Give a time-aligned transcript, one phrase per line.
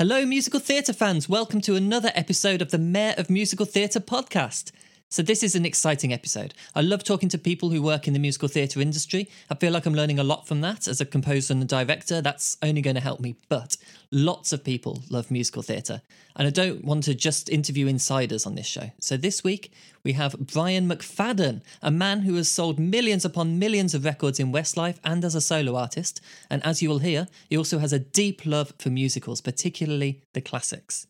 [0.00, 1.28] Hello, musical theatre fans.
[1.28, 4.72] Welcome to another episode of the Mayor of Musical Theatre podcast.
[5.12, 6.54] So, this is an exciting episode.
[6.72, 9.28] I love talking to people who work in the musical theatre industry.
[9.50, 10.86] I feel like I'm learning a lot from that.
[10.86, 13.34] As a composer and a director, that's only going to help me.
[13.48, 13.76] But
[14.12, 16.02] lots of people love musical theatre.
[16.36, 18.92] And I don't want to just interview insiders on this show.
[19.00, 19.72] So, this week,
[20.04, 24.52] we have Brian McFadden, a man who has sold millions upon millions of records in
[24.52, 26.20] Westlife and as a solo artist.
[26.48, 30.40] And as you will hear, he also has a deep love for musicals, particularly the
[30.40, 31.08] classics.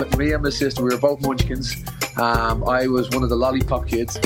[0.09, 1.77] But me and my sister, we were both munchkins.
[2.17, 4.17] Um, I was one of the lollipop kids.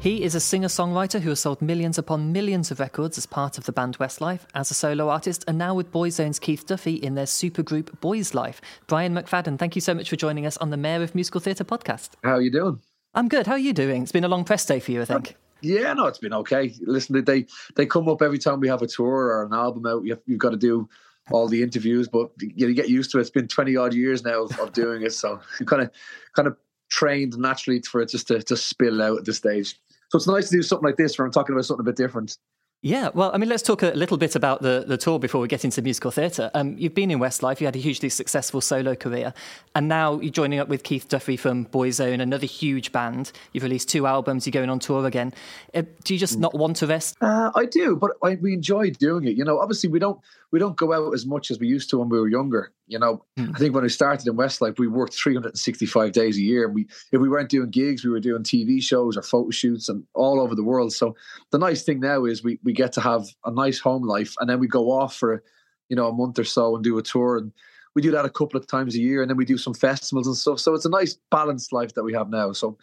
[0.00, 3.58] He is a singer songwriter who has sold millions upon millions of records as part
[3.58, 7.14] of the band Westlife, as a solo artist, and now with Boyzone's Keith Duffy in
[7.14, 8.56] their supergroup Boyzlife.
[8.86, 11.64] Brian McFadden, thank you so much for joining us on the Mayor of Musical Theatre
[11.64, 12.10] podcast.
[12.22, 12.80] How are you doing?
[13.14, 13.46] I'm good.
[13.46, 14.02] How are you doing?
[14.02, 15.36] It's been a long press day for you, I think.
[15.64, 16.74] Yeah, no, it's been okay.
[16.82, 20.04] Listen, they they come up every time we have a tour or an album out.
[20.04, 20.88] You've, you've got to do
[21.30, 23.22] all the interviews, but you, you get used to it.
[23.22, 25.90] It's been twenty odd years now of, of doing it, so you kind of
[26.34, 26.56] kind of
[26.90, 29.80] trained naturally for it just to just spill out at this stage.
[30.10, 31.96] So it's nice to do something like this where I'm talking about something a bit
[31.96, 32.36] different.
[32.84, 35.48] Yeah, well, I mean, let's talk a little bit about the, the tour before we
[35.48, 36.50] get into musical theatre.
[36.52, 39.32] Um, you've been in Westlife, you had a hugely successful solo career,
[39.74, 43.32] and now you're joining up with Keith Duffy from Boyzone, another huge band.
[43.54, 45.32] You've released two albums, you're going on tour again.
[45.72, 47.16] Uh, do you just not want to rest?
[47.22, 49.34] Uh, I do, but I, we enjoy doing it.
[49.34, 50.20] You know, obviously we don't
[50.52, 52.72] we don't go out as much as we used to when we were younger.
[52.86, 53.50] You know, hmm.
[53.54, 56.68] I think when we started in Westlife, we worked 365 days a year.
[56.68, 60.04] We, if we weren't doing gigs, we were doing TV shows or photo shoots and
[60.14, 60.92] all over the world.
[60.92, 61.16] So
[61.50, 64.48] the nice thing now is we, we get to have a nice home life and
[64.48, 65.42] then we go off for,
[65.88, 67.36] you know, a month or so and do a tour.
[67.36, 67.52] And
[67.94, 70.26] we do that a couple of times a year and then we do some festivals
[70.26, 70.60] and stuff.
[70.60, 72.52] So it's a nice balanced life that we have now.
[72.52, 72.76] So,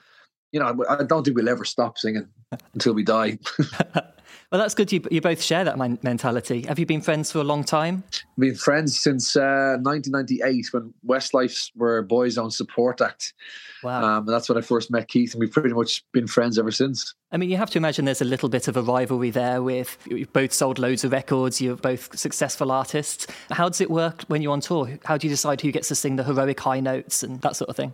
[0.52, 2.28] you know, I don't think we'll ever stop singing
[2.74, 3.38] until we die.
[4.52, 4.92] Well, that's good.
[4.92, 6.66] You, you both share that mentality.
[6.68, 8.04] Have you been friends for a long time?
[8.36, 13.34] We've been friends since uh, 1998 when Westlife were Boyzone Support Act.
[13.82, 14.04] Wow.
[14.04, 16.70] Um, and that's when I first met Keith, and we've pretty much been friends ever
[16.70, 17.16] since.
[17.32, 19.98] I mean, you have to imagine there's a little bit of a rivalry there with
[20.06, 23.28] you've both sold loads of records, you're both successful artists.
[23.52, 25.00] How does it work when you're on tour?
[25.06, 27.70] How do you decide who gets to sing the heroic high notes and that sort
[27.70, 27.94] of thing?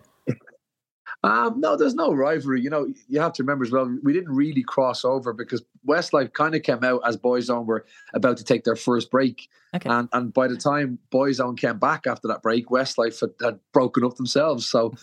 [1.23, 2.61] Um, no, there's no rivalry.
[2.61, 6.33] You know, you have to remember as well, we didn't really cross over because Westlife
[6.33, 9.49] kind of came out as Boyzone were about to take their first break.
[9.75, 9.89] Okay.
[9.89, 14.03] And and by the time Boyzone came back after that break, Westlife had, had broken
[14.03, 14.67] up themselves.
[14.67, 14.93] So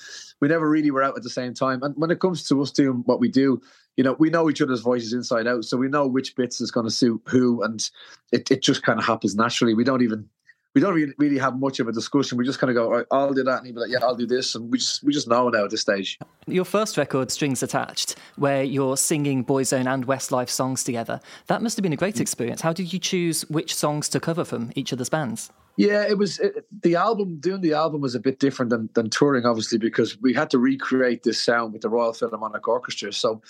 [0.40, 1.82] we never really were out at the same time.
[1.82, 3.60] And when it comes to us doing what we do,
[3.96, 5.64] you know, we know each other's voices inside out.
[5.64, 7.62] So we know which bits is going to suit who.
[7.62, 7.88] And
[8.32, 9.74] it, it just kind of happens naturally.
[9.74, 10.28] We don't even
[10.74, 12.36] we don't really, really have much of a discussion.
[12.36, 14.16] We just kind of go, right, I'll do that, and he'll be like, yeah, I'll
[14.16, 16.18] do this, and we just we just know now at this stage.
[16.46, 21.76] Your first record, Strings Attached, where you're singing Boyzone and Westlife songs together, that must
[21.76, 22.60] have been a great experience.
[22.60, 25.50] How did you choose which songs to cover from each of those bands?
[25.76, 27.38] Yeah, it was it, the album.
[27.38, 30.58] Doing the album was a bit different than, than touring, obviously, because we had to
[30.58, 33.12] recreate this sound with the Royal Philharmonic Orchestra.
[33.12, 33.42] So,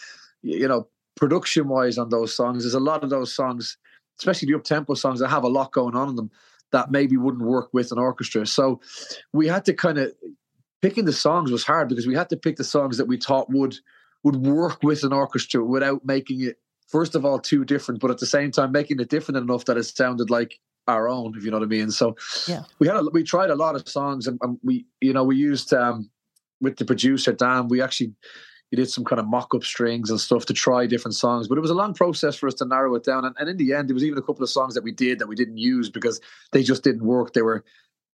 [0.42, 3.78] you know, production wise on those songs, there's a lot of those songs,
[4.18, 6.30] especially the up tempo songs, that have a lot going on in them
[6.74, 8.44] that maybe wouldn't work with an orchestra.
[8.46, 8.80] So
[9.32, 10.12] we had to kind of
[10.82, 13.48] picking the songs was hard because we had to pick the songs that we thought
[13.48, 13.76] would
[14.24, 18.18] would work with an orchestra without making it first of all too different, but at
[18.18, 21.50] the same time making it different enough that it sounded like our own, if you
[21.50, 21.90] know what I mean.
[21.90, 22.16] So
[22.48, 25.22] yeah, we had a, we tried a lot of songs, and, and we you know
[25.22, 26.10] we used um,
[26.60, 28.12] with the producer Dan, we actually
[28.74, 31.46] he did some kind of mock up strings and stuff to try different songs.
[31.46, 33.24] But it was a long process for us to narrow it down.
[33.24, 35.20] And, and in the end, there was even a couple of songs that we did
[35.20, 37.34] that we didn't use because they just didn't work.
[37.34, 37.64] They were,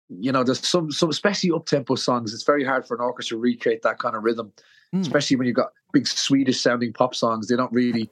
[0.09, 2.33] you know, there's some some especially up tempo songs.
[2.33, 4.51] It's very hard for an orchestra to recreate that kind of rhythm,
[4.95, 5.01] mm.
[5.01, 7.47] especially when you've got big Swedish sounding pop songs.
[7.47, 8.09] They don't really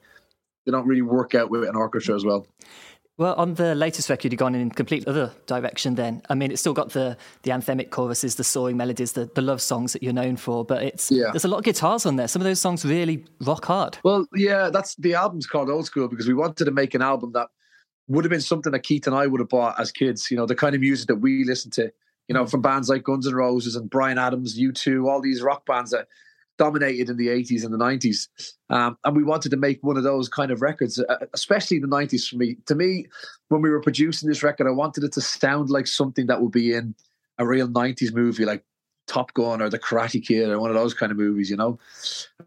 [0.66, 2.46] they don't really work out with an orchestra as well.
[3.18, 5.96] Well, on the latest record, you've gone in a complete other direction.
[5.96, 9.42] Then, I mean, it's still got the the anthemic choruses, the soaring melodies, the, the
[9.42, 10.66] love songs that you're known for.
[10.66, 11.32] But it's yeah.
[11.32, 12.28] there's a lot of guitars on there.
[12.28, 13.98] Some of those songs really rock hard.
[14.04, 17.32] Well, yeah, that's the album's called Old School because we wanted to make an album
[17.34, 17.48] that
[18.08, 20.30] would have been something that Keith and I would have bought as kids.
[20.30, 21.92] You know, the kind of music that we listened to.
[22.28, 25.64] You know, from bands like Guns N' Roses and Bryan Adams, U2, all these rock
[25.68, 26.08] bands that
[26.57, 28.28] dominated in the 80s and the 90s.
[28.69, 31.88] Um, and we wanted to make one of those kind of records, uh, especially the
[31.88, 32.57] 90s for me.
[32.68, 33.06] To me,
[33.50, 36.52] when we were producing this record, I wanted it to sound like something that would
[36.52, 36.96] be in
[37.38, 38.63] a real 90s movie like
[39.07, 41.80] Top Gun or The Karate Kid or one of those kind of movies, you know?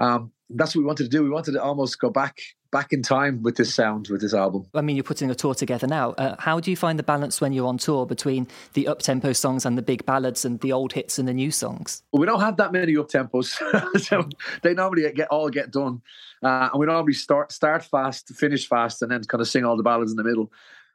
[0.00, 1.23] Um, that's what we wanted to do.
[1.23, 2.41] We wanted to almost go back
[2.71, 4.67] back in time with this sound with this album.
[4.75, 6.11] I mean, you're putting a tour together now.
[6.12, 9.33] Uh, how do you find the balance when you're on tour between the up tempo
[9.33, 12.03] songs and the big ballads and the old hits and the new songs?
[12.12, 13.56] Well, we don't have that many up tempos,
[14.00, 14.29] so
[14.62, 16.03] they normally get all get done,
[16.43, 19.77] uh, and we normally start start fast, finish fast, and then kind of sing all
[19.77, 20.50] the ballads in the middle.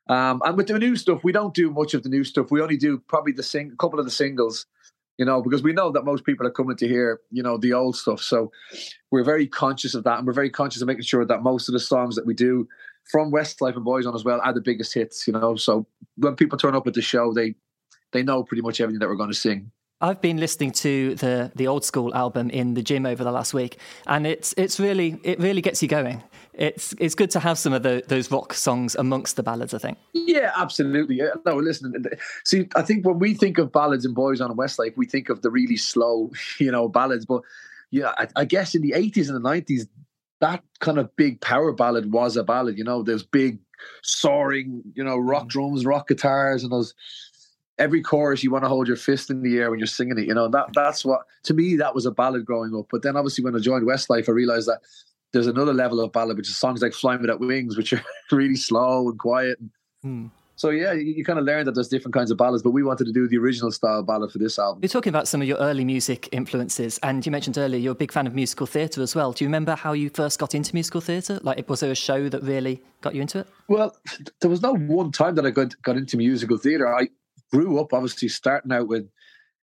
[0.08, 2.52] Um, and with the new stuff, we don't do much of the new stuff.
[2.52, 4.66] We only do probably the sing, a couple of the singles
[5.18, 7.74] you know, because we know that most people are coming to hear, you know, the
[7.74, 8.22] old stuff.
[8.22, 8.52] So
[9.12, 11.74] we're very conscious of that, and we're very conscious of making sure that most of
[11.74, 12.68] the songs that we do
[13.12, 15.28] from Westlife and Boyzone as well are the biggest hits.
[15.28, 15.86] You know, so
[16.18, 17.56] when people turn up at the show, they
[18.12, 19.72] they know pretty much everything that we're going to sing.
[20.02, 23.54] I've been listening to the the old school album in the gym over the last
[23.54, 23.78] week,
[24.08, 26.24] and it's it's really it really gets you going.
[26.54, 29.74] It's it's good to have some of the, those rock songs amongst the ballads.
[29.74, 29.98] I think.
[30.14, 31.22] Yeah, absolutely.
[31.46, 32.06] No, listen.
[32.44, 35.42] See, I think when we think of ballads and boys on Westlife, we think of
[35.42, 37.26] the really slow, you know, ballads.
[37.26, 37.42] But
[37.92, 39.88] yeah, I, I guess in the eighties and the nineties,
[40.42, 42.78] that kind of big power ballad was a ballad.
[42.78, 43.60] You know, there's big
[44.04, 45.50] soaring, you know, rock mm.
[45.50, 46.94] drums, rock guitars, and those
[47.80, 50.28] every chorus you want to hold your fist in the air when you're singing it.
[50.28, 52.88] You know that that's what to me that was a ballad growing up.
[52.92, 54.82] But then obviously when I joined Westlife, I realized that
[55.34, 58.56] there's another level of ballad, which is songs like "Flying Without Wings," which are really
[58.56, 59.60] slow and quiet.
[60.02, 60.28] Hmm.
[60.56, 62.84] So yeah, you, you, kind of learn that there's different kinds of ballads, but we
[62.84, 64.84] wanted to do the original style ballad for this album.
[64.84, 67.96] You're talking about some of your early music influences, and you mentioned earlier you're a
[67.96, 69.34] big fan of musical theatre as well.
[69.34, 71.40] Do you remember how you first got into musical theatre?
[71.42, 73.48] Like, was there a show that really got you into it?
[73.68, 73.98] Well,
[74.42, 76.88] there was no one time that I got got into musical theatre.
[76.88, 77.10] I
[77.52, 79.10] grew up obviously starting out with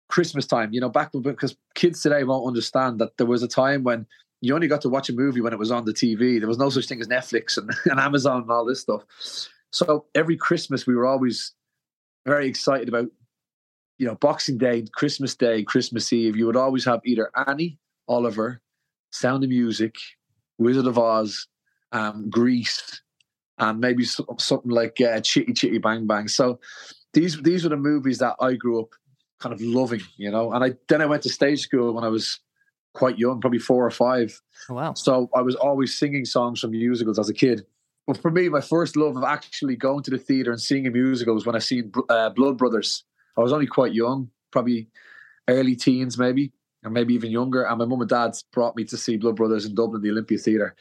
[0.09, 3.83] Christmas time, you know, back because kids today won't understand that there was a time
[3.83, 4.07] when
[4.41, 6.39] you only got to watch a movie when it was on the TV.
[6.39, 9.03] There was no such thing as Netflix and, and Amazon and all this stuff.
[9.71, 11.53] So every Christmas we were always
[12.25, 13.07] very excited about,
[13.97, 16.35] you know, Boxing Day, Christmas Day, Christmas Eve.
[16.35, 17.77] You would always have either Annie,
[18.07, 18.61] Oliver,
[19.11, 19.95] Sound of Music,
[20.57, 21.47] Wizard of Oz,
[21.91, 23.01] um, Grease,
[23.57, 26.27] and maybe something like uh, Chitty Chitty Bang Bang.
[26.27, 26.59] So
[27.13, 28.89] these these were the movies that I grew up
[29.39, 30.53] kind of loving, you know.
[30.53, 32.39] And I then I went to stage school when I was
[32.93, 34.41] quite young, probably four or five.
[34.69, 34.93] Oh, wow!
[34.93, 37.65] So I was always singing songs from musicals as a kid.
[38.07, 40.91] But for me, my first love of actually going to the theater and seeing a
[40.91, 43.03] musical was when I seen uh, Blood Brothers.
[43.37, 44.89] I was only quite young, probably
[45.47, 46.51] early teens, maybe,
[46.83, 47.63] or maybe even younger.
[47.63, 50.39] And my mum and dad brought me to see Blood Brothers in Dublin, the Olympia
[50.39, 50.75] Theatre,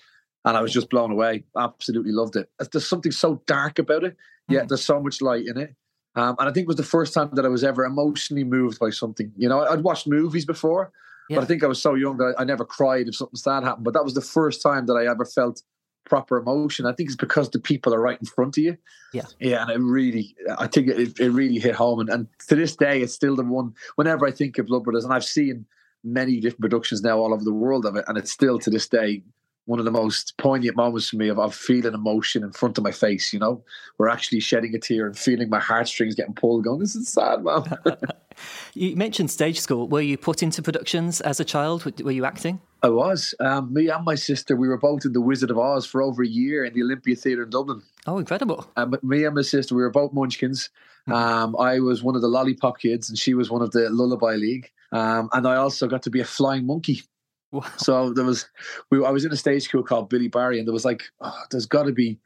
[0.45, 1.45] and I was just blown away.
[1.57, 2.51] Absolutely loved it.
[2.73, 4.17] There's something so dark about it,
[4.49, 4.69] yet mm.
[4.69, 5.75] there's so much light in it.
[6.15, 8.79] Um, and I think it was the first time that I was ever emotionally moved
[8.79, 9.31] by something.
[9.37, 10.93] You know, I'd watched movies before,
[11.29, 11.37] yeah.
[11.37, 13.85] but I think I was so young that I never cried if something sad happened.
[13.85, 15.63] But that was the first time that I ever felt
[16.05, 16.87] proper emotion.
[16.87, 18.77] I think it's because the people are right in front of you.
[19.13, 19.27] Yeah.
[19.39, 19.63] Yeah.
[19.63, 22.01] And it really, I think it, it really hit home.
[22.01, 25.05] And, and to this day, it's still the one, whenever I think of Blood Brothers,
[25.05, 25.67] and I've seen
[26.05, 28.89] many different productions now all over the world of it, and it's still to this
[28.89, 29.23] day
[29.69, 32.85] one of the most poignant moments for me of, of feeling emotion in front of
[32.85, 33.63] my face, you know,
[33.99, 37.45] we're actually shedding a tear and feeling my heartstrings getting pulled, going, this is sad,
[37.45, 37.65] man.
[38.75, 39.87] you mentioned stage school.
[39.87, 41.85] Were you put into productions as a child?
[42.03, 42.63] Were you acting?
[42.83, 43.35] I was.
[43.41, 46.23] Um, me and my sister, we were both in The Wizard of Oz for over
[46.23, 47.83] a year in the Olympia Theatre in Dublin.
[48.07, 48.67] Oh, incredible.
[48.79, 50.71] Um, me and my sister, we were both munchkins.
[51.05, 51.13] Hmm.
[51.13, 54.37] Um, I was one of the lollipop kids and she was one of the lullaby
[54.37, 54.71] league.
[54.93, 57.03] Um, and I also got to be a flying monkey.
[57.51, 57.65] Wow.
[57.77, 58.47] So there was,
[58.91, 61.43] we, I was in a stage school called Billy Barry, and there was like, oh,
[61.51, 62.19] there's got to be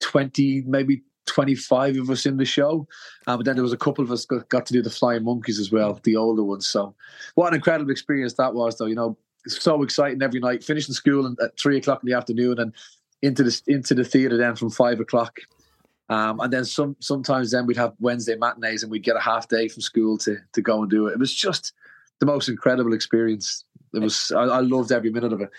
[0.00, 2.86] 20, maybe 25 of us in the show.
[3.26, 5.24] Um, but then there was a couple of us got, got to do the Flying
[5.24, 6.66] Monkeys as well, the older ones.
[6.66, 6.94] So
[7.34, 8.86] what an incredible experience that was, though.
[8.86, 12.58] You know, so exciting every night, finishing school and at three o'clock in the afternoon
[12.58, 12.74] and
[13.22, 15.40] into the into the theatre then from five o'clock.
[16.08, 19.48] Um, and then some sometimes then we'd have Wednesday matinees and we'd get a half
[19.48, 21.12] day from school to to go and do it.
[21.12, 21.72] It was just
[22.18, 23.64] the most incredible experience.
[23.92, 25.50] It was I, I loved every minute of it.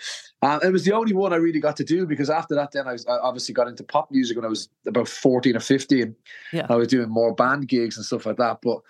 [0.42, 2.88] Um, it was the only one I really got to do because after that, then
[2.88, 6.16] I, was, I obviously got into pop music when I was about fourteen or fifteen.
[6.52, 6.66] Yeah.
[6.68, 8.60] I was doing more band gigs and stuff like that.
[8.62, 8.80] But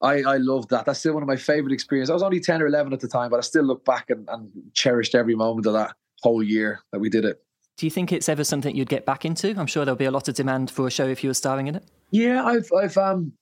[0.00, 0.86] I, I loved that.
[0.86, 2.10] That's still one of my favorite experiences.
[2.10, 4.28] I was only 10 or 11 at the time, but I still look back and,
[4.28, 7.42] and cherished every moment of that whole year that we did it.
[7.76, 9.54] Do you think it's ever something you'd get back into?
[9.58, 11.68] I'm sure there'll be a lot of demand for a show if you were starring
[11.68, 11.84] in it.
[12.10, 13.32] Yeah, I've, I've, um,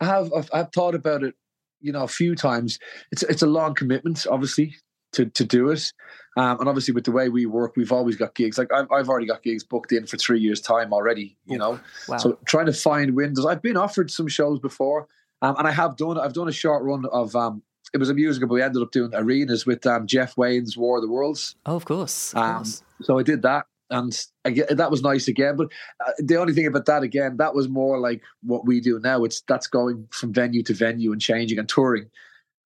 [0.00, 1.34] I have, I've, I've thought about it,
[1.80, 2.78] you know, a few times.
[3.12, 4.76] It's, it's a long commitment, obviously,
[5.12, 5.92] to, to do it.
[6.36, 8.58] Um, and obviously, with the way we work, we've always got gigs.
[8.58, 11.36] Like I've, I've already got gigs booked in for three years' time already.
[11.46, 12.18] You know, wow.
[12.18, 13.44] so trying to find windows.
[13.44, 15.08] I've been offered some shows before,
[15.42, 18.14] um, and I have done I've done a short run of um, it was a
[18.14, 21.56] musical, but we ended up doing arenas with um, Jeff Wayne's War of the Worlds.
[21.66, 22.32] Oh, of course.
[22.34, 22.82] Of um, course.
[23.02, 24.12] So I did that, and
[24.44, 25.56] that was nice again.
[25.56, 25.68] But
[26.06, 29.24] uh, the only thing about that again, that was more like what we do now.
[29.24, 32.10] It's that's going from venue to venue and changing and touring.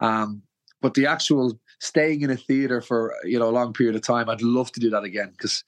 [0.00, 0.42] Um,
[0.80, 4.28] but the actual staying in a theater for you know a long period of time,
[4.28, 5.64] I'd love to do that again because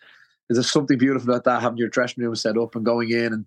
[0.51, 3.47] there's something beautiful about that having your dressing room set up and going in and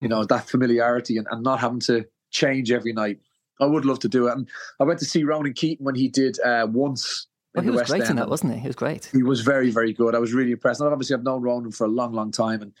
[0.00, 3.20] you know that familiarity and, and not having to change every night.
[3.60, 4.36] I would love to do it.
[4.36, 4.48] And
[4.80, 7.28] I went to see Ronan Keating when he did uh, once.
[7.54, 8.10] Well, he was West great End.
[8.10, 8.60] in that, wasn't he?
[8.60, 9.10] He was great.
[9.12, 10.14] He was very, very good.
[10.14, 10.80] I was really impressed.
[10.80, 12.72] And obviously, I've known Ronan for a long, long time, and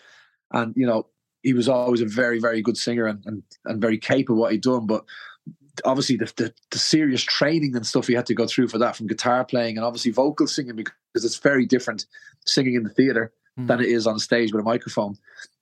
[0.50, 1.06] and you know,
[1.42, 4.62] he was always a very, very good singer and and, and very capable what he'd
[4.62, 4.86] done.
[4.86, 5.04] But
[5.84, 8.96] obviously, the, the, the serious training and stuff he had to go through for that,
[8.96, 12.06] from guitar playing and obviously vocal singing, because it's very different
[12.46, 13.66] singing in the theater mm.
[13.66, 15.16] than it is on stage with a microphone.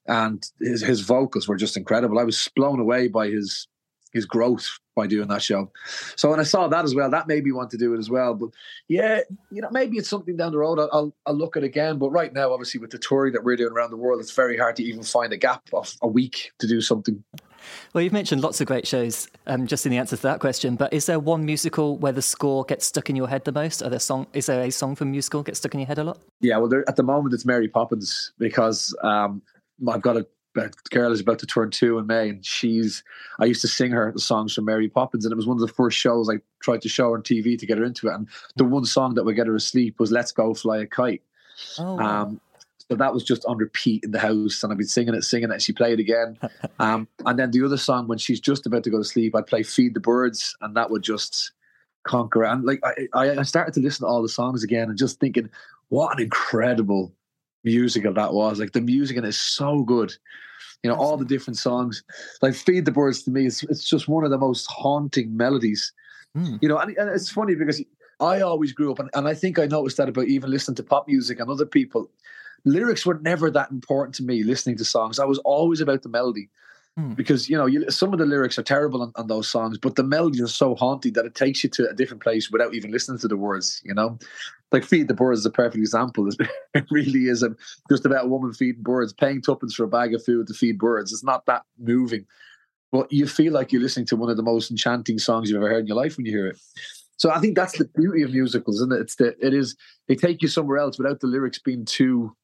[0.07, 2.19] And his his vocals were just incredible.
[2.21, 3.67] I was blown away by his
[4.12, 5.71] his growth by doing that show.
[6.17, 8.11] So when I saw that as well, that made me want to do it as
[8.11, 8.35] well.
[8.35, 8.50] But
[8.88, 10.79] yeah, you know, maybe it's something down the road.
[10.79, 11.99] I'll, I'll, I'll look at again.
[11.99, 14.59] But right now, obviously, with the touring that we're doing around the world, it's very
[14.59, 17.23] hard to even find a gap of a week to do something.
[17.93, 20.76] Well, you've mentioned lots of great shows um, just in the answer to that question,
[20.76, 23.83] but is there one musical where the score gets stuck in your head the most?
[23.83, 26.05] Are there song, is there a song from musical gets stuck in your head a
[26.05, 26.19] lot?
[26.40, 29.43] Yeah, well, there, at the moment it's Mary Poppins because um,
[29.87, 33.02] I've got a the girl is about to turn two in May, and she's.
[33.38, 35.61] I used to sing her the songs from Mary Poppins, and it was one of
[35.61, 38.14] the first shows I tried to show her on TV to get her into it.
[38.14, 41.23] And the one song that would get her asleep was "Let's Go Fly a Kite."
[41.78, 42.40] Oh, um,
[42.88, 45.50] so that was just on repeat in the house, and I've been singing it, singing
[45.50, 45.54] it.
[45.54, 46.38] And she played it again,
[46.78, 49.47] um, and then the other song when she's just about to go to sleep, I'd
[49.47, 51.52] play "Feed the Birds," and that would just
[52.02, 52.45] conquer.
[52.45, 52.80] And like
[53.14, 55.49] I, I started to listen to all the songs again, and just thinking,
[55.90, 57.12] what an incredible
[57.64, 58.59] musical that was.
[58.59, 60.14] Like the music in it is so good.
[60.83, 62.02] You know, all the different songs.
[62.40, 65.93] Like Feed the Birds to me, it's, it's just one of the most haunting melodies.
[66.37, 66.59] Mm.
[66.62, 67.83] You know, and, and, it's funny because
[68.21, 70.83] I always grew up, and, and I think I noticed that about even listening to
[70.83, 72.11] pop music and other people.
[72.64, 75.19] Lyrics were never that important to me listening to songs.
[75.19, 76.49] I was always about the melody.
[76.97, 77.14] Hmm.
[77.14, 79.94] Because you know, you, some of the lyrics are terrible on, on, those songs, but
[79.94, 82.90] the melody is so haunting that it takes you to a different place without even
[82.90, 83.80] listening to the words.
[83.85, 84.18] You know,
[84.73, 86.28] like feed the birds is a perfect example.
[86.73, 87.50] It really is a,
[87.90, 90.78] just about a woman feeding birds, paying tuppence for a bag of food to feed
[90.78, 91.12] birds.
[91.12, 92.26] It's not that moving,
[92.92, 95.68] but you feel like you're listening to one of the most enchanting songs you've ever
[95.68, 96.61] heard in your life when you hear it.
[97.16, 99.00] So I think that's the beauty of musicals, isn't it?
[99.00, 102.35] It's that it is they take you somewhere else without the lyrics being too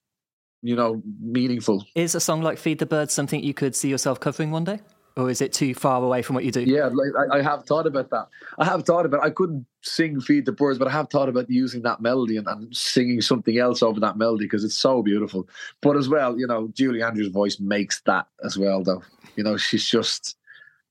[0.67, 1.85] you know, meaningful.
[1.95, 4.81] Is a song like Feed the Birds something you could see yourself covering one day?
[5.17, 6.61] Or is it too far away from what you do?
[6.61, 8.29] Yeah, like, I, I, have thought about that.
[8.59, 11.49] I have thought about I couldn't sing Feed the Birds, but I have thought about
[11.49, 15.49] using that melody and, and singing something else over that melody because it's so beautiful.
[15.81, 19.03] But as well, you know, Julie Andrews' voice makes that as well, though.
[19.37, 20.37] You know, she's just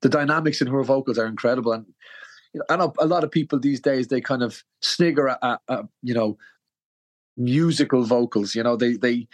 [0.02, 1.74] the dynamics in her vocals are incredible.
[1.74, 1.86] And
[2.54, 5.40] you know, I know a lot of people these days they kind of snigger at,
[5.44, 6.38] at, at you know
[7.38, 8.56] musical vocals.
[8.56, 9.28] You know, they, they,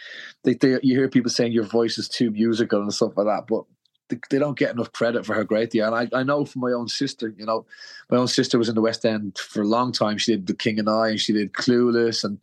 [0.44, 3.46] they, they, you hear people saying your voice is too musical and stuff like that,
[3.46, 3.64] but
[4.08, 5.94] they, they don't get enough credit for how great they are.
[5.94, 7.66] And I, I know from my own sister, you know,
[8.10, 10.18] my own sister was in the West End for a long time.
[10.18, 12.38] She did The King and I, and she did Clueless, and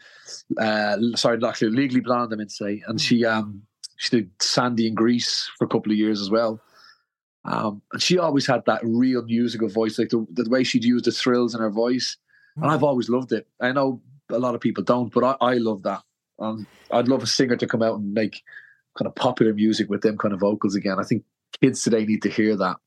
[0.57, 3.63] uh, sorry, not Clueless, Legally Blonde, I meant to say, and she, um,
[3.97, 6.61] she did Sandy in Grease for a couple of years as well.
[7.45, 11.03] Um, and she always had that real musical voice, like the, the way she'd use
[11.03, 12.17] the thrills in her voice.
[12.57, 13.47] And I've always loved it.
[13.61, 16.03] I know a lot of people don't, but I, I love that.
[16.39, 18.41] Um, I'd love a singer to come out and make
[18.97, 20.99] kind of popular music with them kind of vocals again.
[20.99, 21.23] I think
[21.61, 22.77] kids today need to hear that.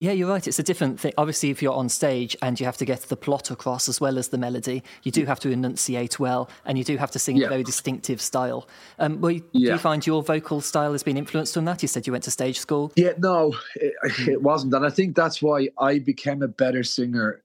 [0.00, 0.46] Yeah, you're right.
[0.46, 1.12] It's a different thing.
[1.16, 4.18] Obviously, if you're on stage and you have to get the plot across as well
[4.18, 7.36] as the melody, you do have to enunciate well and you do have to sing
[7.36, 7.46] yeah.
[7.46, 8.68] a very distinctive style.
[8.98, 9.40] Um, well, yeah.
[9.52, 11.80] Do you find your vocal style has been influenced from that?
[11.80, 12.92] You said you went to stage school.
[12.96, 14.30] Yeah, no, it, hmm.
[14.30, 14.74] it wasn't.
[14.74, 17.42] And I think that's why I became a better singer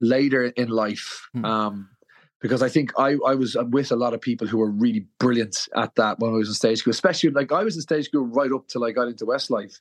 [0.00, 1.28] later in life.
[1.34, 1.46] Mm.
[1.46, 1.88] Um,
[2.44, 5.66] because I think I, I was with a lot of people who were really brilliant
[5.76, 8.26] at that when I was in stage school, especially like I was in stage school
[8.26, 9.80] right up till I got into Westlife.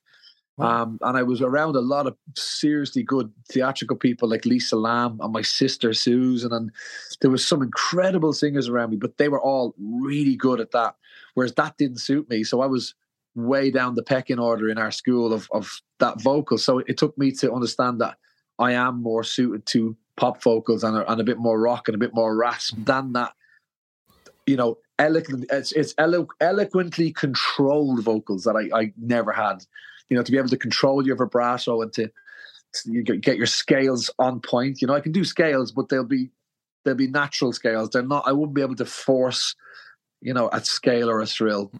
[0.55, 0.83] Wow.
[0.83, 5.17] Um, and I was around a lot of seriously good theatrical people like Lisa Lambe
[5.19, 6.71] and my sister Susan, and
[7.19, 10.95] there was some incredible singers around me, but they were all really good at that.
[11.33, 12.95] Whereas that didn't suit me, so I was
[13.35, 16.57] way down the pecking order in our school of of that vocal.
[16.57, 18.15] So it took me to understand that
[18.57, 21.95] I am more suited to pop vocals and a, and a bit more rock and
[21.95, 23.33] a bit more rasp than that.
[24.45, 25.45] You know, eloquent.
[25.51, 29.63] It's it's elo- eloquently controlled vocals that I I never had
[30.13, 32.07] you know, to be able to control your vibrato and to,
[32.85, 34.79] to get your scales on point.
[34.79, 36.29] You know, I can do scales, but they'll be
[36.85, 37.89] they'll be natural scales.
[37.89, 38.23] They're not.
[38.27, 39.55] I wouldn't be able to force,
[40.21, 41.71] you know, a scale or a thrill,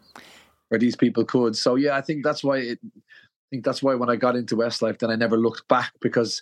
[0.69, 1.55] where these people could.
[1.55, 2.57] So yeah, I think that's why.
[2.57, 5.93] It, I think that's why when I got into Westlife, then I never looked back
[6.01, 6.41] because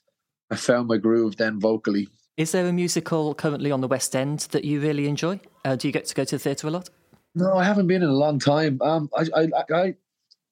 [0.51, 2.10] I found my groove then vocally.
[2.38, 5.39] Is there a musical currently on the West End that you really enjoy?
[5.63, 6.89] Uh, do you get to go to the theatre a lot?
[7.34, 8.79] No, I haven't been in a long time.
[8.81, 9.96] Um, I, I, I,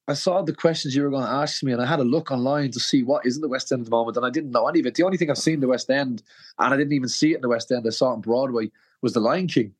[0.08, 2.30] I saw the questions you were going to ask me, and I had a look
[2.30, 4.52] online to see what is in the West End at the moment, and I didn't
[4.52, 4.94] know any of it.
[4.94, 6.22] The only thing I've seen in the West End,
[6.58, 8.70] and I didn't even see it in the West End, I saw it on Broadway,
[9.02, 9.74] was The Lion King.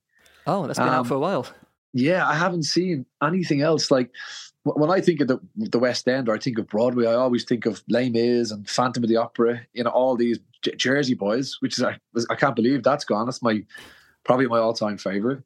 [0.47, 1.47] Oh, that's been um, out for a while.
[1.93, 3.91] Yeah, I haven't seen anything else.
[3.91, 4.11] Like
[4.64, 7.45] when I think of the the West End, or I think of Broadway, I always
[7.45, 9.61] think of Les Mis and Phantom of the Opera.
[9.73, 11.99] You know, all these J- Jersey Boys, which is I,
[12.31, 13.26] I can't believe that's gone.
[13.26, 13.64] That's my
[14.25, 15.43] probably my all time favorite.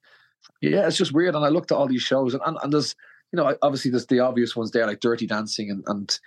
[0.61, 1.35] Yeah, it's just weird.
[1.35, 2.95] And I looked at all these shows, and, and, and there's
[3.33, 6.19] you know, obviously there's the obvious ones there like Dirty Dancing and and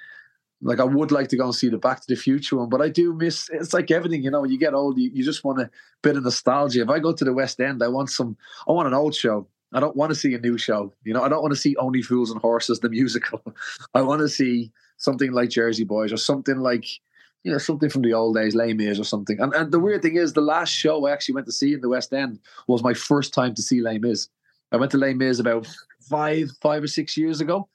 [0.62, 2.82] like I would like to go and see the Back to the Future one, but
[2.82, 3.50] I do miss.
[3.52, 4.42] It's like everything, you know.
[4.42, 5.70] When you get old, you, you just want a
[6.02, 6.82] bit of nostalgia.
[6.82, 8.38] If I go to the West End, I want some.
[8.68, 9.48] I want an old show.
[9.74, 10.94] I don't want to see a new show.
[11.04, 13.42] You know, I don't want to see Only Fools and Horses the musical.
[13.94, 16.86] I want to see something like Jersey Boys or something like
[17.44, 19.40] you know something from the old days, Les Mis or something.
[19.40, 21.82] And and the weird thing is, the last show I actually went to see in
[21.82, 24.30] the West End was my first time to see Les Mis.
[24.72, 25.68] I went to Les Mis about
[26.10, 27.70] five, five or six years ago.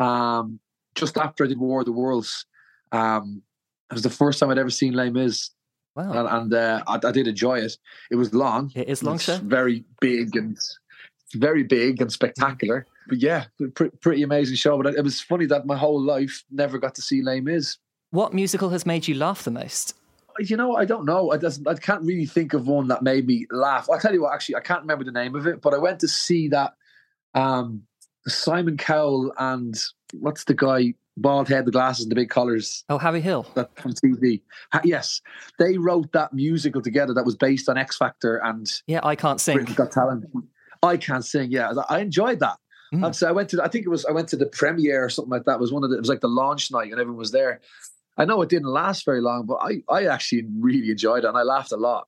[0.00, 0.58] Um,
[0.94, 2.46] just after I did War of the Worlds.
[2.92, 3.42] Um,
[3.90, 5.50] it was the first time I'd ever seen Les Mis.
[5.96, 6.26] Wow.
[6.26, 7.76] And, and uh, I, I, did enjoy it.
[8.10, 8.72] It was long.
[8.74, 9.40] It is long, sir.
[9.44, 10.58] Very big and
[11.34, 12.86] very big and spectacular.
[13.08, 13.44] But yeah,
[13.74, 14.80] pr- pretty amazing show.
[14.80, 17.76] But it was funny that my whole life never got to see Les Mis.
[18.10, 19.94] What musical has made you laugh the most?
[20.38, 21.30] You know, I don't know.
[21.30, 21.66] I doesn't.
[21.66, 23.88] I can't really think of one that made me laugh.
[23.90, 24.32] I'll tell you what.
[24.34, 26.74] Actually, I can't remember the name of it, but I went to see that
[27.34, 27.82] um,
[28.26, 29.74] Simon Cowell and
[30.12, 32.84] what's the guy, bald head, the glasses, and the big collars.
[32.88, 33.46] Oh, Harry Hill.
[33.54, 34.40] That from TV.
[34.82, 35.20] Yes,
[35.58, 39.40] they wrote that musical together that was based on X Factor and yeah, I can't
[39.40, 39.56] sing.
[39.56, 40.24] Britain's Got Talent.
[40.84, 41.50] I can't sing.
[41.50, 42.58] Yeah, I enjoyed that.
[42.94, 43.06] Mm.
[43.06, 43.62] And so I went to.
[43.62, 44.04] I think it was.
[44.04, 45.54] I went to the premiere or something like that.
[45.54, 45.96] It was one of the.
[45.96, 47.60] It was like the launch night, and everyone was there.
[48.16, 51.36] I know it didn't last very long, but I I actually really enjoyed it, and
[51.36, 52.06] I laughed a lot.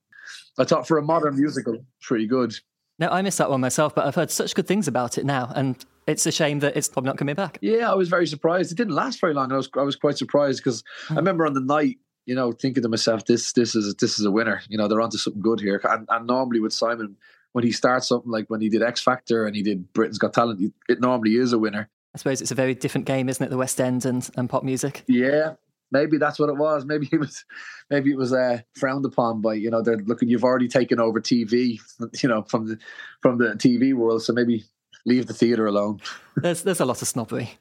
[0.57, 2.53] I thought for a modern musical, pretty good.
[2.99, 5.51] No, I missed that one myself, but I've heard such good things about it now,
[5.55, 7.59] and it's a shame that it's probably not coming back.
[7.61, 8.71] Yeah, I was very surprised.
[8.71, 9.51] It didn't last very long.
[9.51, 11.11] I was I was quite surprised because mm.
[11.11, 11.17] I hmm.
[11.17, 14.31] remember on the night, you know, thinking to myself, this this is this is a
[14.31, 14.61] winner.
[14.69, 15.81] You know, they're onto something good here.
[15.83, 17.17] And, and normally with Simon,
[17.57, 20.31] when he starts something like when he did X Factor and he did Britain's Got
[20.31, 21.89] Talent, it normally is a winner.
[22.13, 23.49] I suppose it's a very different game, isn't it?
[23.49, 25.03] The West End and, and pop music.
[25.07, 25.53] Yeah,
[25.91, 26.85] maybe that's what it was.
[26.85, 27.43] Maybe it was,
[27.89, 30.29] maybe it was uh, frowned upon by you know they're looking.
[30.29, 31.79] You've already taken over TV,
[32.21, 32.77] you know, from the
[33.23, 34.21] from the TV world.
[34.21, 34.63] So maybe
[35.07, 35.99] leave the theatre alone.
[36.35, 37.57] there's there's a lot of snobbery.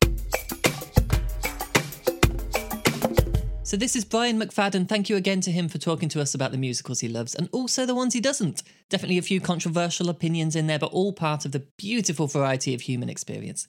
[3.67, 4.89] So this is Brian McFadden.
[4.89, 7.49] Thank you again to him for talking to us about the musicals he loves and
[7.51, 8.63] also the ones he doesn't.
[8.91, 12.83] Definitely a few controversial opinions in there, but all part of the beautiful variety of
[12.83, 13.67] human experience.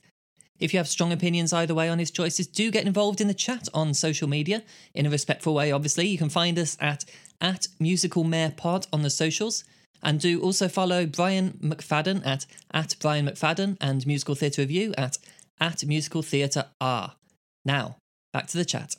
[0.60, 3.34] If you have strong opinions either way on his choices, do get involved in the
[3.34, 4.62] chat on social media
[4.94, 6.06] in a respectful way, obviously.
[6.06, 7.04] You can find us at,
[7.42, 9.64] at Musical Mayor Pod on the socials.
[10.04, 15.18] And do also follow Brian McFadden at, at Brian McFadden and Musical Theatre Review at,
[15.60, 17.16] at Musical Theatre R.
[17.66, 17.98] Now,
[18.32, 18.96] back to the chat.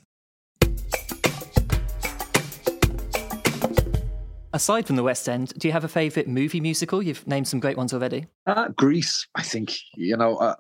[4.59, 7.01] Aside from the West End, do you have a favourite movie musical?
[7.01, 8.27] You've named some great ones already.
[8.44, 9.73] Uh, Grease, I think.
[9.94, 10.57] You know, uh,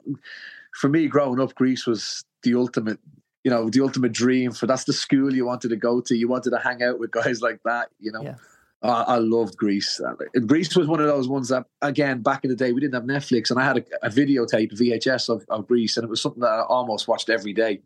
[0.74, 3.00] for me, growing up, Grease was the ultimate,
[3.42, 4.52] you know, the ultimate dream.
[4.52, 6.16] For that's the school you wanted to go to.
[6.16, 7.88] You wanted to hang out with guys like that.
[7.98, 8.36] You know, yeah.
[8.82, 10.00] uh, I loved Grease.
[10.00, 10.14] Uh,
[10.46, 13.02] Grease was one of those ones that, again, back in the day, we didn't have
[13.02, 16.42] Netflix, and I had a, a videotape VHS of, of Grease, and it was something
[16.42, 17.80] that I almost watched every day.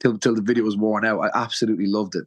[0.00, 1.20] Till till the video was worn out.
[1.20, 2.26] I absolutely loved it.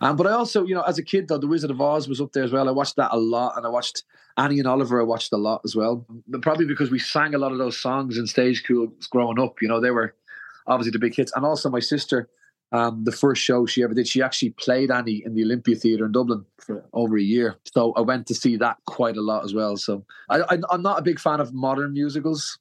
[0.00, 2.20] Um, but I also, you know, as a kid though, The Wizard of Oz was
[2.20, 2.68] up there as well.
[2.68, 4.04] I watched that a lot, and I watched
[4.36, 5.00] Annie and Oliver.
[5.00, 6.06] I watched a lot as well.
[6.42, 9.62] Probably because we sang a lot of those songs in stage schools growing up.
[9.62, 10.14] You know, they were
[10.66, 11.32] obviously the big hits.
[11.34, 12.28] And also my sister,
[12.72, 16.06] um, the first show she ever did, she actually played Annie in the Olympia Theatre
[16.06, 17.56] in Dublin for over a year.
[17.72, 19.76] So I went to see that quite a lot as well.
[19.76, 22.58] So I, I, I'm not a big fan of modern musicals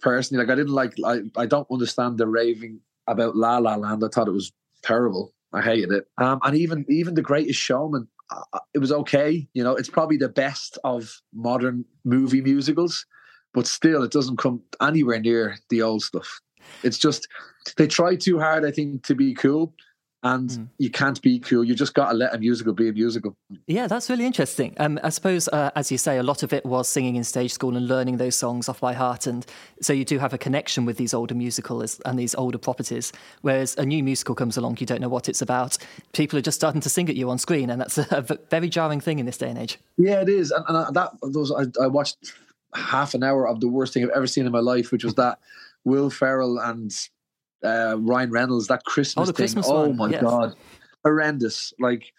[0.00, 0.44] personally.
[0.44, 0.94] Like I didn't like.
[1.04, 4.02] I, I don't understand the raving about La La Land.
[4.04, 5.32] I thought it was terrible.
[5.52, 6.06] I hated it.
[6.18, 9.46] Um, and even even the Greatest Showman, uh, it was okay.
[9.54, 13.06] You know, it's probably the best of modern movie musicals,
[13.52, 16.40] but still, it doesn't come anywhere near the old stuff.
[16.82, 17.28] It's just
[17.76, 19.74] they try too hard, I think, to be cool
[20.24, 20.68] and mm.
[20.78, 21.62] you can't be cool.
[21.62, 23.36] You just got to let a musical be a musical.
[23.66, 24.74] Yeah, that's really interesting.
[24.78, 27.52] Um, I suppose, uh, as you say, a lot of it was singing in stage
[27.52, 29.44] school and learning those songs off by heart, and
[29.82, 33.12] so you do have a connection with these older musicals and these older properties.
[33.42, 35.76] Whereas a new musical comes along, you don't know what it's about.
[36.14, 39.00] People are just starting to sing at you on screen, and that's a very jarring
[39.00, 39.78] thing in this day and age.
[39.98, 40.50] Yeah, it is.
[40.50, 42.32] And, and that those I, I watched
[42.74, 45.14] half an hour of the worst thing I've ever seen in my life, which was
[45.14, 45.38] that
[45.84, 46.90] Will Ferrell and
[47.62, 49.44] uh, Ryan Reynolds, that Christmas oh, the thing.
[49.44, 49.96] Christmas oh one.
[49.96, 50.22] my yes.
[50.22, 50.54] god,
[51.04, 51.72] horrendous!
[51.78, 52.12] Like,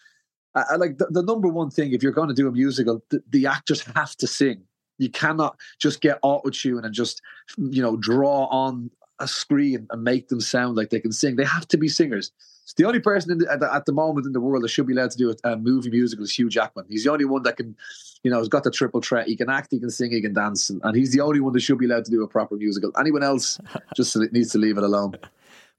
[0.53, 3.03] I, I like the, the, number one thing if you're going to do a musical,
[3.09, 4.63] the, the actors have to sing.
[4.97, 7.21] You cannot just get auto tune and just
[7.57, 11.35] you know draw on a screen and make them sound like they can sing.
[11.35, 12.31] They have to be singers.
[12.63, 14.87] It's the only person the, at, the, at, the, moment in the world that should
[14.87, 16.85] be allowed to do a, a, movie musical is Hugh Jackman.
[16.89, 17.75] He's the only one that can,
[18.23, 19.27] you know, has got the triple threat.
[19.27, 21.53] He can act, he can sing, he can dance, and, and he's the only one
[21.53, 22.91] that should be allowed to do a proper musical.
[22.99, 23.59] Anyone else
[23.95, 25.15] just needs to leave it alone.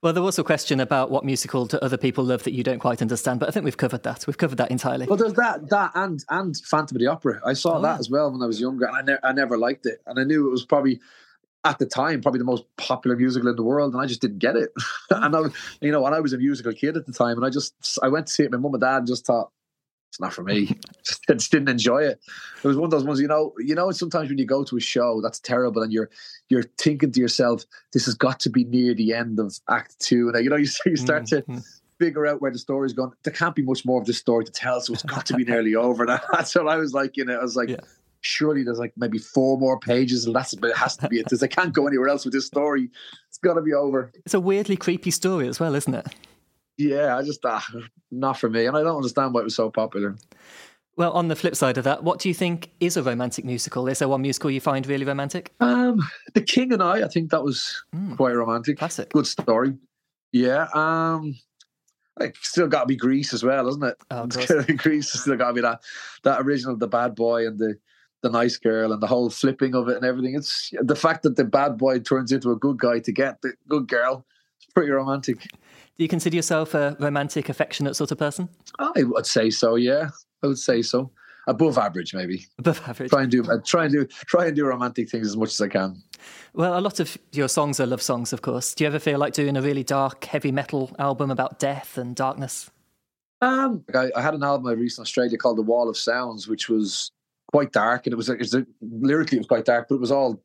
[0.01, 2.79] Well, there was a question about what musical do other people love that you don't
[2.79, 4.25] quite understand, but I think we've covered that.
[4.27, 5.07] We've covered that entirely.
[5.07, 7.41] Well, there's that, that, and and Phantom of the Opera.
[7.43, 7.99] I saw oh, that yeah.
[7.99, 10.23] as well when I was younger, and I, ne- I never liked it, and I
[10.23, 10.99] knew it was probably
[11.67, 14.39] at the time probably the most popular musical in the world and I just didn't
[14.39, 14.71] get it.
[15.11, 15.41] And I
[15.81, 18.07] you know and I was a musical kid at the time and I just I
[18.07, 18.51] went to see it.
[18.51, 19.51] My mum and dad and just thought
[20.09, 20.67] it's not for me.
[21.03, 22.19] Just, just didn't enjoy it.
[22.63, 24.77] It was one of those ones you know you know sometimes when you go to
[24.77, 26.09] a show that's terrible and you're
[26.49, 30.29] you're thinking to yourself this has got to be near the end of act two.
[30.29, 31.57] And you know you, you start mm-hmm.
[31.57, 31.63] to
[31.99, 34.51] figure out where the story's going there can't be much more of this story to
[34.51, 37.25] tell so it's got to be nearly over And that's what I was like you
[37.25, 37.77] know I was like yeah
[38.27, 41.41] surely there's like maybe four more pages and that's it has to be it because
[41.41, 42.89] I can't go anywhere else with this story.
[43.29, 44.11] It's got to be over.
[44.25, 46.07] It's a weirdly creepy story as well, isn't it?
[46.77, 47.65] Yeah, I just ah,
[48.11, 50.15] not for me, and I don't understand why it was so popular.
[50.95, 53.87] Well, on the flip side of that, what do you think is a romantic musical?
[53.87, 55.53] Is there one musical you find really romantic?
[55.59, 55.99] Um,
[56.33, 57.03] The King and I.
[57.03, 58.79] I think that was mm, quite romantic.
[58.79, 59.09] Classic.
[59.11, 59.75] Good story.
[60.31, 60.67] Yeah.
[60.73, 61.35] Um,
[62.19, 63.95] like still got to be Grease as well, isn't it?
[64.09, 64.27] Oh,
[64.77, 65.81] Grease still got to be that
[66.23, 67.77] that original, the bad boy and the
[68.21, 70.35] the nice girl and the whole flipping of it and everything.
[70.35, 73.53] It's the fact that the bad boy turns into a good guy to get the
[73.67, 74.25] good girl.
[74.57, 75.41] It's pretty romantic.
[75.41, 78.49] Do you consider yourself a romantic, affectionate sort of person?
[78.79, 79.75] I would say so.
[79.75, 80.09] Yeah,
[80.43, 81.11] I would say so.
[81.47, 82.45] Above average, maybe.
[82.59, 83.09] Above average.
[83.09, 85.69] Try and do try and do try and do romantic things as much as I
[85.69, 86.03] can.
[86.53, 88.73] Well, a lot of your songs are love songs, of course.
[88.73, 92.15] Do you ever feel like doing a really dark, heavy metal album about death and
[92.15, 92.69] darkness?
[93.39, 96.47] Um, I, I had an album I released in Australia called The Wall of Soundz,
[96.47, 97.11] which was
[97.51, 100.11] quite dark, and it was, it was lyrically it was quite dark, but it was
[100.11, 100.41] all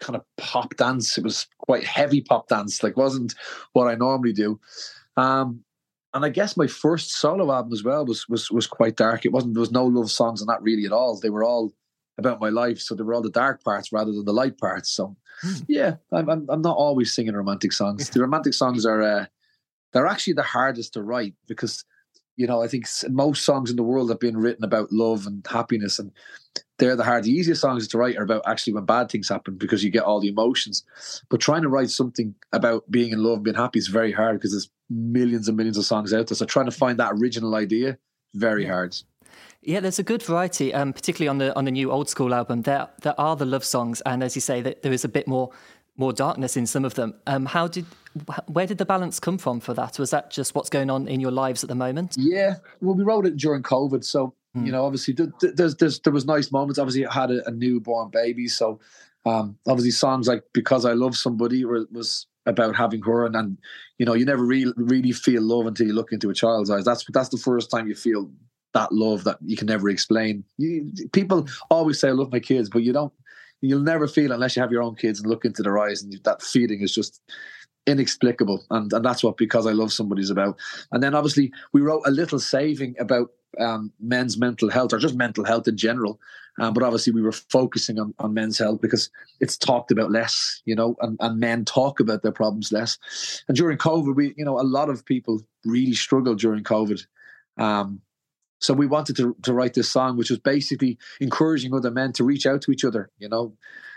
[0.00, 1.16] kind of pop dance.
[1.18, 3.34] It was quite heavy pop dance, like wasn't
[3.72, 4.58] what I normally do.
[5.16, 5.64] Um,
[6.12, 9.24] and I guess my first solo album as well was was was quite dark.
[9.24, 11.18] It wasn't there was no love songs on that really at all.
[11.18, 11.72] They were all
[12.18, 14.90] about my life, so they were all the dark parts rather than the light parts.
[14.90, 15.54] So hmm.
[15.68, 18.10] yeah, I'm, I'm, I'm not always singing romantic songs.
[18.10, 19.26] the romantic songs are uh,
[19.92, 21.84] they're actually the hardest to write because
[22.40, 25.46] you know, I think most songs in the world have been written about love and
[25.46, 26.10] happiness, and
[26.78, 27.24] they're the hard.
[27.24, 30.04] The easiest songs to write are about actually when bad things happen because you get
[30.04, 30.82] all the emotions.
[31.28, 34.38] But trying to write something about being in love and being happy is very hard
[34.38, 36.34] because there's millions and millions of songs out there.
[36.34, 37.98] So trying to find that original idea,
[38.32, 38.96] very hard.
[39.60, 42.62] Yeah, there's a good variety, um, particularly on the on the new old school album.
[42.62, 45.28] There there are the love songs, and as you say, that there is a bit
[45.28, 45.50] more
[46.00, 47.14] more darkness in some of them.
[47.26, 47.84] Um, how did
[48.46, 49.98] where did the balance come from for that?
[49.98, 52.16] Was that just what's going on in your lives at the moment?
[52.18, 54.66] Yeah, well, we wrote it during COVID, so mm.
[54.66, 56.80] you know, obviously, there's, there's, there was nice moments.
[56.80, 58.80] Obviously, I had a, a newborn baby, so
[59.26, 63.58] um, obviously, songs like "Because I Love Somebody" was about having her, and, and
[63.98, 66.84] you know, you never really really feel love until you look into a child's eyes.
[66.84, 68.30] That's that's the first time you feel
[68.72, 70.44] that love that you can never explain.
[70.56, 73.12] You, people always say, "I love my kids," but you don't
[73.60, 76.12] you'll never feel unless you have your own kids and look into their eyes, and
[76.24, 77.20] that feeling is just
[77.86, 78.62] inexplicable.
[78.70, 80.58] And and that's what because I love somebody's about.
[80.92, 85.14] And then obviously we wrote a little saving about um, men's mental health or just
[85.14, 86.20] mental health in general.
[86.58, 90.60] Um, but obviously, we were focusing on, on men's health because it's talked about less,
[90.66, 92.98] you know, and, and men talk about their problems less.
[93.48, 97.06] And during COVID, we, you know, a lot of people really struggled during COVID.
[97.56, 98.00] Um,
[98.60, 102.24] so we wanted to, to write this song, which was basically encouraging other men to
[102.24, 103.54] reach out to each other, you know,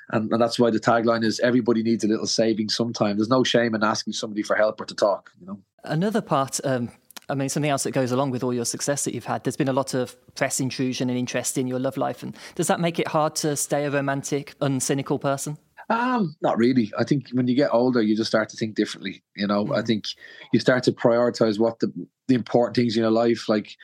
[0.09, 3.17] and, and that's why the tagline is everybody needs a little saving sometime.
[3.17, 5.59] There's no shame in asking somebody for help or to talk, you know.
[5.83, 6.91] Another part, um,
[7.29, 9.57] I mean, something else that goes along with all your success that you've had, there's
[9.57, 12.23] been a lot of press intrusion and interest in your love life.
[12.23, 15.57] And does that make it hard to stay a romantic, uncynical person?
[15.89, 16.91] Um, not really.
[16.97, 19.23] I think when you get older, you just start to think differently.
[19.35, 19.77] You know, mm.
[19.77, 20.05] I think
[20.51, 21.91] you start to prioritize what the,
[22.27, 23.75] the important things in your life, like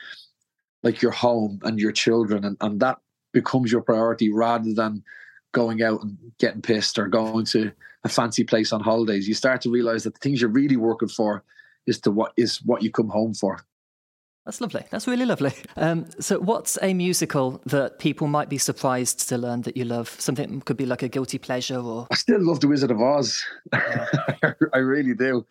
[0.82, 2.98] like your home and your children, and, and that
[3.32, 5.02] becomes your priority rather than
[5.52, 7.72] going out and getting pissed or going to
[8.04, 9.28] a fancy place on holidays.
[9.28, 11.44] You start to realize that the things you're really working for
[11.86, 13.58] is to what is what you come home for.
[14.46, 14.84] That's lovely.
[14.90, 15.52] That's really lovely.
[15.76, 20.08] Um, so, what's a musical that people might be surprised to learn that you love?
[20.18, 23.44] Something could be like a guilty pleasure, or I still love The Wizard of Oz.
[23.72, 24.06] Yeah.
[24.74, 25.46] I really do.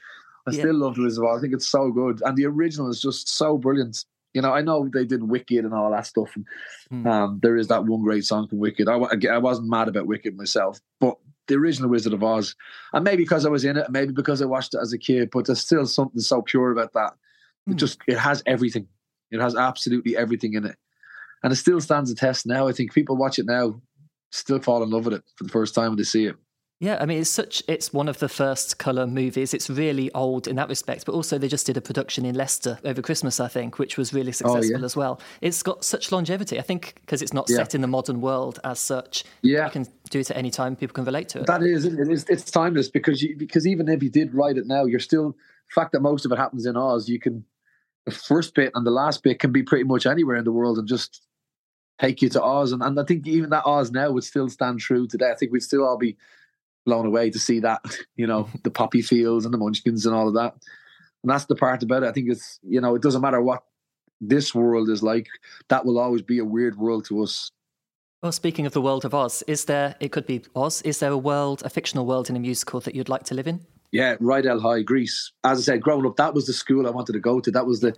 [0.48, 0.60] I yeah.
[0.60, 1.38] still love The Wizard of Oz.
[1.38, 4.06] I think it's so good, and the original is just so brilliant.
[4.34, 6.46] You know, I know they did Wicked and all that stuff, and
[6.90, 7.08] hmm.
[7.08, 8.88] um, there is that one great song from Wicked.
[8.88, 8.98] I,
[9.32, 12.56] I wasn't mad about Wicked myself, but the original Wizard of Oz,
[12.94, 15.30] and maybe because I was in it, maybe because I watched it as a kid,
[15.32, 17.14] but there's still something so pure about that.
[17.66, 17.78] It hmm.
[17.78, 18.88] just it has everything.
[19.32, 20.78] It has absolutely everything in it,
[21.44, 22.68] and it still stands the test now.
[22.68, 23.82] I think people watch it now,
[24.32, 26.36] still fall in love with it for the first time when they see it.
[26.82, 29.54] Yeah, I mean, it's such it's one of the first color movies.
[29.54, 32.80] It's really old in that respect, but also they just did a production in Leicester
[32.86, 34.86] over Christmas, I think, which was really successful oh, yeah.
[34.86, 35.20] as well.
[35.42, 37.58] It's got such longevity, I think, because it's not yeah.
[37.58, 39.26] set in the modern world as such.
[39.42, 40.78] Yeah, you can do it at any time.
[40.78, 41.48] People can relate to it.
[41.48, 42.26] That is, it is.
[42.30, 45.74] It's timeless because you, because even if you did write it now, you're still the
[45.74, 47.10] fact that most of it happens in Oz.
[47.10, 47.44] You can
[48.06, 50.78] the first bit and the last bit can be pretty much anywhere in the world
[50.78, 51.28] and just
[52.00, 52.72] take you to Oz.
[52.72, 55.30] And, and I think even that Oz now would still stand true today.
[55.30, 56.16] I think we'd still all be
[56.90, 57.82] blown away to see that,
[58.16, 60.56] you know, the poppy fields and the munchkins and all of that.
[61.24, 62.08] And that's the part about it.
[62.08, 63.64] I think it's, you know, it doesn't matter what
[64.22, 65.28] this world is like,
[65.70, 67.52] that will always be a weird world to us.
[68.24, 71.12] Well, speaking of the world of Oz, is there, it could be Oz, is there
[71.12, 73.66] a world, a fictional world in a musical that you'd like to live in?
[73.92, 75.32] Yeah, Rydell High, Grease.
[75.44, 77.52] As I said, growing up, that was the school I wanted to go to.
[77.52, 77.96] That was the,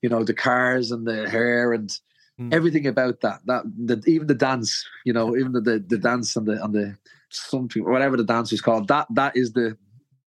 [0.00, 1.90] you know, the cars and the hair and
[2.38, 2.52] mm.
[2.52, 3.40] everything about that.
[3.46, 6.72] That the, even the dance, you know, even the, the, the dance and the on
[6.72, 6.96] the
[7.30, 8.88] something whatever the dance was called.
[8.88, 9.76] That that is the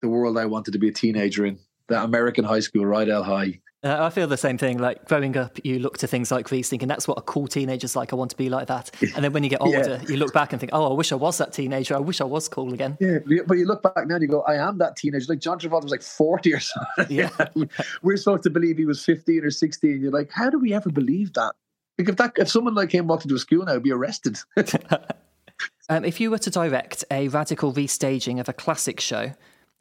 [0.01, 1.59] the world I wanted to be a teenager in.
[1.87, 3.59] The American high school, Rydell High.
[3.85, 4.79] Uh, I feel the same thing.
[4.79, 7.95] Like growing up, you look to things like Grease, thinking that's what a cool teenager's
[7.95, 8.11] like.
[8.11, 8.89] I want to be like that.
[9.15, 10.09] And then when you get older, yeah.
[10.09, 11.95] you look back and think, oh, I wish I was that teenager.
[11.95, 12.97] I wish I was cool again.
[12.99, 15.27] Yeah, but you look back now and you go, I am that teenager.
[15.29, 17.15] Like John Travolta was like 40 or something.
[17.15, 17.29] Yeah.
[18.01, 20.01] We're supposed to believe he was 15 or 16.
[20.01, 21.53] You're like, how do we ever believe that?
[21.97, 24.37] Like if that if someone like him walked into a school now, he'd be arrested.
[25.89, 29.31] um, if you were to direct a radical restaging of a classic show,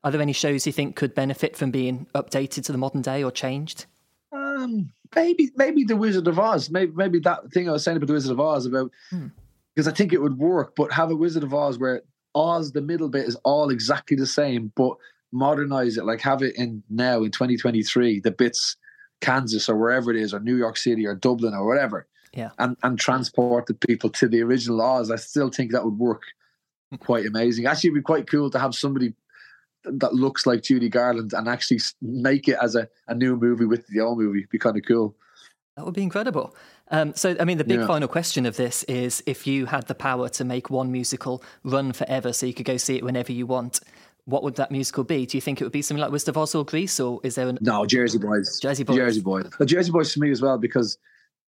[0.05, 3.25] are there any shows you think could benefit from being updated to the modern day
[3.25, 3.87] or changed?
[4.33, 6.71] Um, maybe maybe the Wizard of Oz.
[6.71, 9.29] Maybe maybe that thing I was saying about the Wizard of Oz about hmm.
[9.75, 10.75] because I think it would work.
[10.77, 12.03] But have a Wizard of Oz where
[12.35, 14.97] Oz, the middle bit, is all exactly the same, but
[15.33, 16.05] modernize it.
[16.05, 18.21] Like have it in now in 2023.
[18.21, 18.77] The bits
[19.21, 22.07] Kansas or wherever it is, or New York City or Dublin or whatever.
[22.33, 22.51] Yeah.
[22.59, 25.11] And and transport the people to the original Oz.
[25.11, 26.23] I still think that would work
[26.99, 27.67] quite amazing.
[27.67, 29.15] Actually, it'd be quite cool to have somebody
[29.85, 33.87] that looks like Judy Garland and actually make it as a, a new movie with
[33.89, 34.47] the old movie.
[34.51, 35.15] be kind of cool.
[35.77, 36.55] That would be incredible.
[36.91, 37.87] Um, so, I mean, the big yeah.
[37.87, 41.93] final question of this is if you had the power to make one musical run
[41.93, 43.81] forever so you could go see it whenever you want,
[44.27, 45.27] what would that musical be?
[45.27, 47.35] Do you think it would be something like Wizard of Oz or Grease, or is
[47.35, 47.59] there an.
[47.61, 48.59] No, Jersey Boys.
[48.61, 48.97] Jersey Boys.
[48.97, 49.51] Jersey Boys.
[49.59, 50.99] The Jersey Boys for me as well because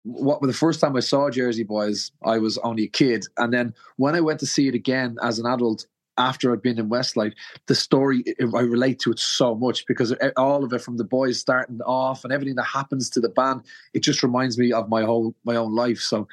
[0.04, 3.74] what the first time I saw Jersey Boys, I was only a kid, and then
[3.98, 5.86] when I went to see it again as an adult,
[6.18, 7.34] after I'd been in Westlife,
[7.68, 11.40] the story I relate to it so much because all of it from the boys
[11.40, 13.62] starting off and everything that happens to the band,
[13.94, 16.00] it just reminds me of my whole my own life.
[16.00, 16.28] So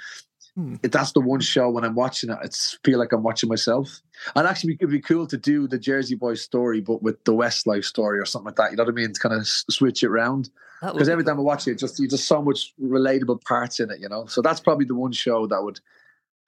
[0.59, 0.75] hmm.
[0.83, 4.01] that's the one show when I'm watching it, it's feel like I'm watching myself.
[4.35, 7.85] And actually, it'd be cool to do the Jersey Boys story, but with the Westlife
[7.85, 8.71] story or something like that.
[8.71, 9.12] You know what I mean?
[9.12, 10.51] To kind of switch it around.
[10.81, 13.99] Because every time I watch it, just you just so much relatable parts in it,
[14.01, 14.27] you know.
[14.27, 15.81] So that's probably the one show that would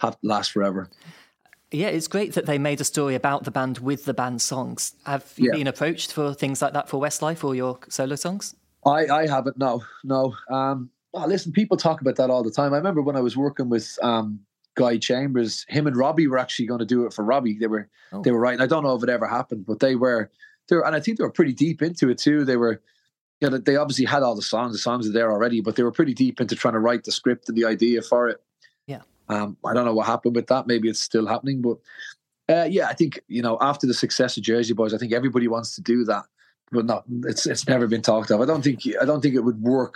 [0.00, 0.88] have last forever.
[1.72, 4.94] Yeah, it's great that they made a story about the band with the band songs.
[5.04, 5.58] Have you yeah.
[5.58, 8.56] been approached for things like that for Westlife or your solo songs?
[8.84, 10.34] I, I haven't, no, no.
[10.50, 12.72] Um, oh, listen, people talk about that all the time.
[12.72, 14.40] I remember when I was working with um,
[14.76, 17.58] Guy Chambers, him and Robbie were actually going to do it for Robbie.
[17.58, 18.22] They were oh.
[18.22, 18.60] they were writing.
[18.60, 20.30] I don't know if it ever happened, but they were
[20.68, 22.44] they were, and I think they were pretty deep into it too.
[22.44, 22.80] They were
[23.40, 24.72] you know, they obviously had all the songs.
[24.72, 27.12] The songs are there already, but they were pretty deep into trying to write the
[27.12, 28.42] script and the idea for it.
[28.86, 29.00] Yeah.
[29.28, 30.66] Um, I don't know what happened with that.
[30.66, 31.78] Maybe it's still happening, but
[32.48, 35.48] uh, yeah, I think you know after the success of Jersey Boys, I think everybody
[35.48, 36.24] wants to do that,
[36.70, 37.04] but not.
[37.24, 38.40] It's it's never been talked of.
[38.40, 39.94] I don't think I don't think it would work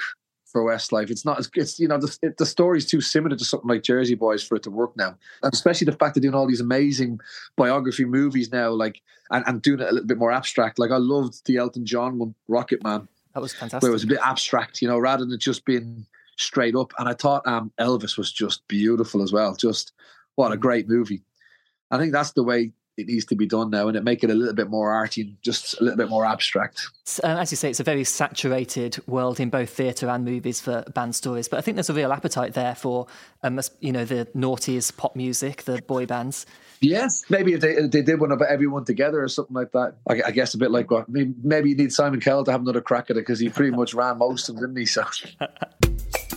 [0.55, 1.11] for Westlife.
[1.11, 1.41] It's not.
[1.41, 4.45] As it's you know the it, the story's too similar to something like Jersey Boys
[4.45, 7.19] for it to work now, and especially the fact they're doing all these amazing
[7.57, 10.79] biography movies now, like and, and doing it a little bit more abstract.
[10.79, 13.09] Like I loved the Elton John one, Rocketman.
[13.35, 13.83] That was fantastic.
[13.83, 16.93] Where it was a bit abstract, you know, rather than just being straight up.
[17.01, 19.57] And I thought um, Elvis was just beautiful as well.
[19.57, 19.93] Just
[20.37, 21.25] what a great movie.
[21.91, 24.31] I think that's the way it needs to be done now and it make it
[24.31, 26.89] a little bit more arty and just a little bit more abstract.
[27.23, 30.83] Um, as you say, it's a very saturated world in both theatre and movies for
[30.95, 31.49] band stories.
[31.49, 33.07] But I think there's a real appetite there for,
[33.43, 36.47] um, you know, the noughties pop music, the boy bands.
[36.81, 39.95] Yes, maybe if they, if they did one about everyone together or something like that.
[40.09, 42.61] I, I guess a bit like what maybe, maybe you need Simon Cowell to have
[42.61, 44.87] another crack at it because he pretty much ran most of them, didn't he?
[44.87, 45.05] So.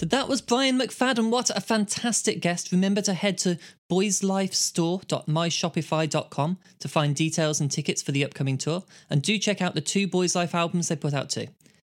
[0.00, 1.28] So that was Brian McFadden.
[1.28, 2.72] What a fantastic guest.
[2.72, 3.58] Remember to head to
[3.90, 8.84] boyzlifestore.myshopify.com to find details and tickets for the upcoming tour.
[9.10, 11.48] And do check out the two Boyzlife albums they put out too.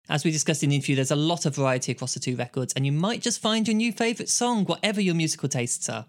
[0.09, 2.73] As we discussed in the interview, there's a lot of variety across the two records,
[2.73, 6.07] and you might just find your new favourite song, whatever your musical tastes are.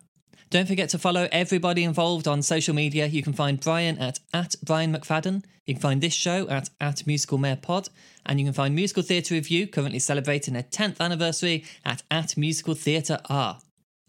[0.49, 3.08] Don't forget to follow everybody involved on social media.
[3.08, 5.43] You can find Brian at, at Brian McFadden.
[5.65, 7.89] You can find this show at, at Musical Mayor Pod.
[8.25, 12.75] And you can find Musical Theatre Review, currently celebrating their 10th anniversary, at, at Musical
[12.75, 13.60] Theatre R.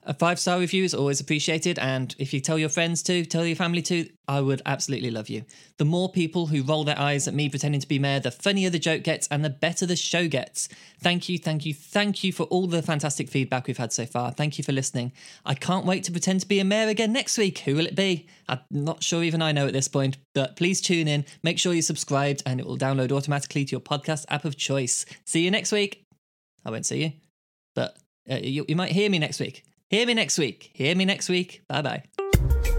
[0.06, 3.46] A five star review is always appreciated, and if you tell your friends to, tell
[3.46, 5.46] your family to, I would absolutely love you.
[5.78, 8.68] The more people who roll their eyes at me pretending to be mayor, the funnier
[8.68, 10.68] the joke gets and the better the show gets.
[11.00, 14.30] Thank you, thank you, thank you for all the fantastic feedback we've had so far.
[14.30, 15.12] Thank you for listening.
[15.46, 17.60] I can't wait to pretend to be a mayor again next week.
[17.60, 18.26] Who will it be?
[18.46, 21.72] I'm not sure even I know at this point, but please tune in, make sure
[21.72, 25.06] you're subscribed, and it will download automatically to your podcast app of choice.
[25.24, 26.04] See you next week.
[26.62, 27.12] I won't see you,
[27.74, 27.96] but
[28.30, 29.64] uh, you, you might hear me next week.
[29.90, 30.70] Hear me next week.
[30.74, 31.62] Hear me next week.
[31.68, 32.70] Bye bye.